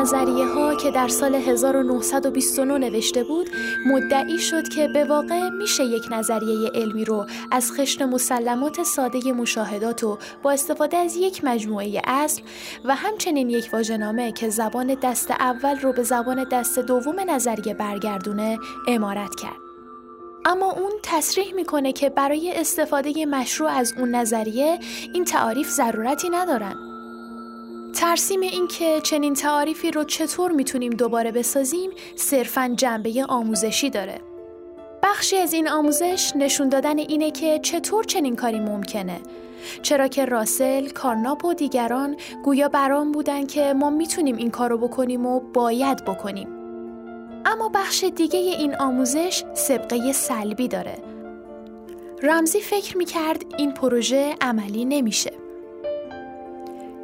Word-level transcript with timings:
نظریه 0.00 0.46
ها 0.46 0.74
که 0.74 0.90
در 0.90 1.08
سال 1.08 1.34
1929 1.34 2.78
نوشته 2.78 3.24
بود 3.24 3.50
مدعی 3.86 4.38
شد 4.38 4.68
که 4.68 4.88
به 4.88 5.04
واقع 5.04 5.48
میشه 5.48 5.84
یک 5.84 6.06
نظریه 6.10 6.70
علمی 6.74 7.04
رو 7.04 7.26
از 7.50 7.72
خشن 7.72 8.04
مسلمات 8.04 8.82
ساده 8.82 9.32
مشاهدات 9.32 10.04
و 10.04 10.18
با 10.42 10.52
استفاده 10.52 10.96
از 10.96 11.16
یک 11.16 11.44
مجموعه 11.44 12.02
اصل 12.04 12.42
و 12.84 12.94
همچنین 12.94 13.50
یک 13.50 13.70
واژه‌نامه 13.72 14.32
که 14.32 14.48
زبان 14.48 14.96
دست 15.02 15.30
اول 15.30 15.80
رو 15.80 15.92
به 15.92 16.02
زبان 16.02 16.44
دست 16.44 16.78
دوم 16.78 17.30
نظریه 17.30 17.74
برگردونه 17.74 18.58
امارت 18.88 19.34
کرد. 19.34 19.60
اما 20.44 20.72
اون 20.72 20.92
تصریح 21.02 21.54
می‌کنه 21.54 21.92
که 21.92 22.10
برای 22.10 22.52
استفاده 22.56 23.26
مشروع 23.26 23.70
از 23.70 23.94
اون 23.98 24.14
نظریه 24.14 24.78
این 25.14 25.24
تعاریف 25.24 25.70
ضرورتی 25.70 26.30
ندارن. 26.30 26.95
ترسیم 27.96 28.40
این 28.40 28.68
که 28.68 29.00
چنین 29.02 29.34
تعاریفی 29.34 29.90
رو 29.90 30.04
چطور 30.04 30.52
می‌تونیم 30.52 30.90
دوباره 30.92 31.32
بسازیم 31.32 31.90
صرفاً 32.16 32.74
جنبه 32.76 33.24
آموزشی 33.28 33.90
داره. 33.90 34.20
بخشی 35.02 35.36
از 35.36 35.52
این 35.52 35.68
آموزش 35.68 36.32
نشون 36.34 36.68
دادن 36.68 36.98
اینه 36.98 37.30
که 37.30 37.58
چطور 37.58 38.04
چنین 38.04 38.36
کاری 38.36 38.60
ممکنه 38.60 39.20
چرا 39.82 40.08
که 40.08 40.24
راسل، 40.24 40.88
کارناپ 40.88 41.44
و 41.44 41.54
دیگران 41.54 42.16
گویا 42.44 42.68
برام 42.68 43.12
بودن 43.12 43.46
که 43.46 43.72
ما 43.72 43.90
می‌تونیم 43.90 44.36
این 44.36 44.50
کارو 44.50 44.78
بکنیم 44.78 45.26
و 45.26 45.40
باید 45.40 46.04
بکنیم. 46.04 46.48
اما 47.44 47.68
بخش 47.74 48.04
دیگه 48.04 48.38
این 48.38 48.76
آموزش 48.76 49.44
سبقه 49.54 50.12
سلبی 50.12 50.68
داره. 50.68 50.98
رمزی 52.22 52.60
فکر 52.60 52.96
می‌کرد 52.96 53.44
این 53.58 53.74
پروژه 53.74 54.34
عملی 54.40 54.84
نمیشه. 54.84 55.32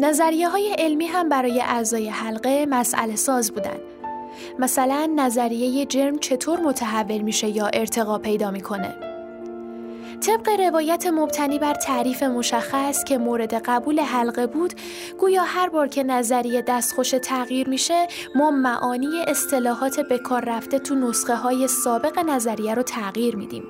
نظریه 0.00 0.48
های 0.48 0.74
علمی 0.78 1.06
هم 1.06 1.28
برای 1.28 1.60
اعضای 1.60 2.08
حلقه 2.08 2.66
مسئله 2.66 3.16
ساز 3.16 3.52
بودن. 3.52 3.78
مثلا 4.58 5.12
نظریه 5.16 5.86
جرم 5.86 6.18
چطور 6.18 6.60
متحول 6.60 7.18
میشه 7.18 7.48
یا 7.48 7.66
ارتقا 7.66 8.18
پیدا 8.18 8.50
می‌کنه. 8.50 8.94
طبق 10.26 10.60
روایت 10.60 11.06
مبتنی 11.06 11.58
بر 11.58 11.74
تعریف 11.74 12.22
مشخص 12.22 13.04
که 13.04 13.18
مورد 13.18 13.54
قبول 13.54 14.00
حلقه 14.00 14.46
بود 14.46 14.72
گویا 15.18 15.42
هر 15.42 15.68
بار 15.68 15.88
که 15.88 16.02
نظریه 16.02 16.62
دستخوش 16.62 17.10
تغییر 17.10 17.68
میشه 17.68 18.06
ما 18.34 18.50
معانی 18.50 19.08
اصطلاحات 19.28 20.00
به 20.00 20.18
کار 20.18 20.44
رفته 20.44 20.78
تو 20.78 20.94
نسخه 20.94 21.34
های 21.34 21.68
سابق 21.68 22.18
نظریه 22.18 22.74
رو 22.74 22.82
تغییر 22.82 23.36
میدیم 23.36 23.64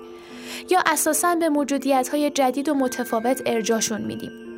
یا 0.71 0.81
اساساً 0.87 1.35
به 1.35 1.49
موجودیت 1.49 2.09
های 2.09 2.31
جدید 2.31 2.69
و 2.69 2.75
متفاوت 2.75 3.43
ارجاشون 3.47 4.01
میدیم 4.01 4.52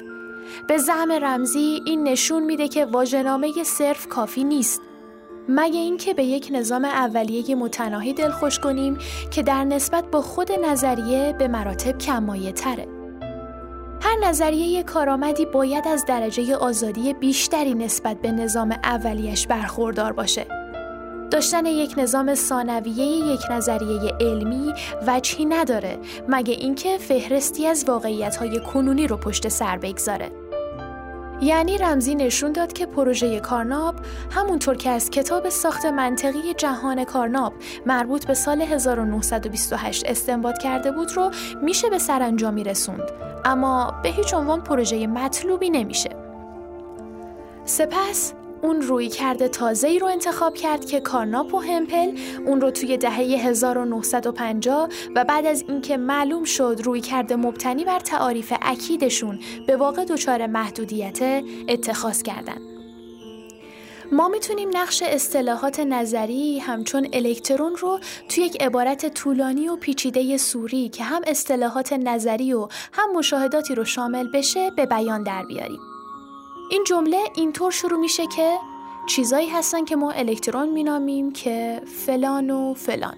به 0.69 0.79
زعم 0.79 1.13
رمزی 1.13 1.83
این 1.87 2.03
نشون 2.03 2.43
میده 2.43 2.69
که 2.69 2.85
واژه‌نامه 2.85 3.53
صرف 3.65 4.09
کافی 4.09 4.45
نیست 4.45 4.81
مگه 5.49 5.79
اینکه 5.79 6.15
به 6.15 6.25
یک 6.25 6.49
نظام 6.53 6.85
اولیه 6.85 7.55
متناهی 7.55 8.13
دلخوش 8.13 8.59
کنیم 8.59 8.99
که 9.31 9.43
در 9.43 9.65
نسبت 9.65 10.11
با 10.11 10.21
خود 10.21 10.53
نظریه 10.53 11.35
به 11.39 11.49
مراتب 11.49 11.99
کمایه 11.99 12.53
تره. 12.53 12.89
هر 14.03 14.17
نظریه 14.29 14.83
کارآمدی 14.83 15.47
باید 15.47 15.89
از 15.89 16.05
درجه 16.05 16.57
آزادی 16.57 17.15
بیشتری 17.15 17.75
نسبت 17.75 18.21
به 18.21 18.33
نظام 18.33 18.73
اولیش 18.85 19.47
برخوردار 19.47 20.13
باشه. 20.13 20.47
داشتن 21.31 21.67
یک 21.67 21.95
نظام 21.97 22.35
ثانویه 22.35 23.07
یک 23.07 23.41
نظریه 23.51 24.13
علمی 24.21 24.73
وجهی 25.07 25.45
نداره 25.45 25.99
مگه 26.29 26.55
اینکه 26.55 26.99
فهرستی 26.99 27.67
از 27.67 27.85
واقعیت‌های 27.89 28.61
کنونی 28.61 29.07
رو 29.07 29.17
پشت 29.17 29.49
سر 29.49 29.79
بگذاره. 29.79 30.44
یعنی 31.41 31.79
رمزی 31.79 32.15
نشون 32.15 32.53
داد 32.53 32.73
که 32.73 32.87
پروژه 32.87 33.41
کارناب 33.41 33.95
همونطور 34.31 34.77
که 34.77 34.91
از 34.91 35.11
کتاب 35.11 35.49
ساخت 35.49 35.87
منطقی 35.87 36.55
جهان 36.55 37.05
کارناب 37.05 37.53
مربوط 37.87 38.27
به 38.27 38.35
سال 38.35 38.63
1928 38.63 40.07
استنباط 40.07 40.59
کرده 40.59 40.93
بود 40.93 41.13
رو 41.13 41.31
میشه 41.63 41.91
به 41.91 41.99
سرانجامی 41.99 42.65
رسوند. 42.65 43.11
اما 43.45 43.95
به 44.03 44.09
هیچ 44.09 44.35
عنوان 44.35 44.61
پروژه 44.61 45.07
مطلوبی 45.07 45.71
نمیشه. 45.71 46.11
سپس 47.65 48.33
اون 48.65 48.83
روی 48.83 49.09
کرده 49.09 49.49
تازه 49.49 49.89
ای 49.89 49.99
رو 49.99 50.07
انتخاب 50.07 50.55
کرد 50.55 50.85
که 50.85 51.01
کارناپ 51.01 51.55
و 51.55 51.59
همپل 51.59 52.19
اون 52.47 52.61
رو 52.61 52.71
توی 52.71 52.97
دهه 52.97 53.13
1950 53.13 54.89
و 55.17 55.25
بعد 55.25 55.47
از 55.47 55.65
اینکه 55.69 55.97
معلوم 55.97 56.45
شد 56.45 56.81
روی 56.85 57.01
کرده 57.01 57.37
مبتنی 57.37 57.85
بر 57.85 58.01
تعاریف 58.01 58.53
اکیدشون 58.63 59.39
به 59.67 59.77
واقع 59.77 60.05
دچار 60.05 60.47
محدودیت 60.47 61.45
اتخاذ 61.69 62.23
کردن. 62.23 62.59
ما 64.13 64.29
می‌تونیم 64.29 64.69
نقش 64.73 65.03
اصطلاحات 65.03 65.81
نظری 65.81 66.59
همچون 66.59 67.09
الکترون 67.13 67.77
رو 67.77 68.01
توی 68.29 68.45
یک 68.45 68.63
عبارت 68.63 69.15
طولانی 69.15 69.69
و 69.69 69.77
پیچیده 69.77 70.37
سوری 70.37 70.89
که 70.89 71.05
هم 71.05 71.23
اصطلاحات 71.27 71.93
نظری 71.93 72.53
و 72.53 72.69
هم 72.93 73.13
مشاهداتی 73.17 73.75
رو 73.75 73.85
شامل 73.85 74.29
بشه 74.35 74.71
به 74.71 74.87
بیان 74.87 75.23
در 75.23 75.43
بیاریم. 75.43 75.94
این 76.71 76.85
جمله 76.85 77.19
اینطور 77.35 77.71
شروع 77.71 78.01
میشه 78.01 78.27
که 78.27 78.57
چیزایی 79.07 79.49
هستن 79.49 79.85
که 79.85 79.97
ما 79.97 80.11
الکترون 80.11 80.69
مینامیم 80.69 81.33
که 81.33 81.83
فلان 82.07 82.51
و 82.51 82.75
فلان. 82.75 83.15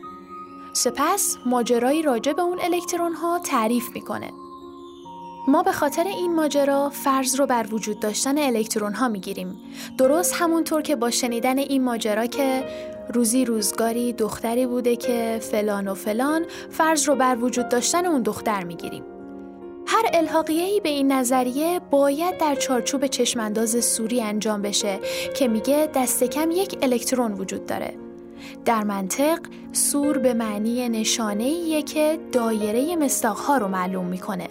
سپس 0.73 1.37
ماجرایی 1.47 2.03
راجع 2.03 2.33
به 2.33 2.43
اون 2.43 2.59
الکترون 2.61 3.13
ها 3.13 3.39
تعریف 3.39 3.91
می‌کنه. 3.95 4.33
ما 5.49 5.63
به 5.63 5.73
خاطر 5.73 6.05
این 6.05 6.35
ماجرا 6.35 6.91
فرض 6.91 7.41
رو 7.41 7.47
بر 7.47 7.67
وجود 7.71 8.01
داشتن 8.01 8.39
الکترون 8.39 8.95
ها 8.95 9.09
می‌گیریم. 9.09 9.57
درست 9.99 10.35
همونطور 10.35 10.83
که 10.83 10.97
با 10.97 11.11
شنیدن 11.11 11.59
این 11.59 11.85
ماجرا 11.85 12.27
که 12.27 12.65
روزی 13.15 13.45
روزگاری 13.45 14.13
دختری 14.13 14.67
بوده 14.67 14.97
که 14.97 15.39
فلان 15.43 15.89
و 15.89 15.95
فلان 15.95 16.47
فرض 16.71 17.09
رو 17.09 17.15
بر 17.15 17.37
وجود 17.37 17.69
داشتن 17.69 18.07
اون 18.07 18.23
دختر 18.23 18.65
می‌گیریم. 18.65 19.05
هر 19.97 20.11
الحاقیه‌ای 20.13 20.81
به 20.81 20.89
این 20.89 21.13
نظریه 21.13 21.81
باید 21.91 22.39
در 22.39 22.55
چارچوب 22.55 23.07
چشمانداز 23.07 23.85
سوری 23.85 24.23
انجام 24.23 24.63
بشه 24.63 24.99
که 25.37 25.49
میگه 25.49 25.89
دست 25.95 26.25
کم 26.25 26.51
یک 26.51 26.79
الکترون 26.83 27.33
وجود 27.33 27.67
داره. 27.67 27.95
در 28.65 28.85
منطق 28.85 29.39
سور 29.73 30.19
به 30.19 30.35
معنی 30.35 30.89
نشانه 30.89 31.83
که 31.83 32.19
دایره 32.33 32.97
مستاقها 32.97 33.57
رو 33.57 33.69
معلوم 33.69 34.07
می‌کنه. 34.07 34.49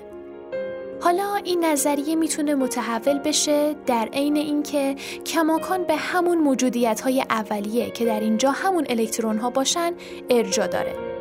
حالا 1.02 1.36
این 1.44 1.66
نظریه 1.66 2.16
می‌تونه 2.16 2.56
متحول 2.56 3.20
بشه 3.20 3.76
در 3.86 4.10
عین 4.14 4.38
اینکه 4.38 4.96
کماکان 5.26 5.84
به 5.84 5.96
همون 5.96 6.38
موجودیت 6.38 7.02
های 7.02 7.22
اولیه 7.22 7.90
که 7.90 8.06
در 8.06 8.20
اینجا 8.20 8.52
همون 8.52 8.86
الکترون 8.90 9.38
ها 9.38 9.50
باشن 9.50 9.94
ارجا 10.30 10.68
داره. 10.68 11.15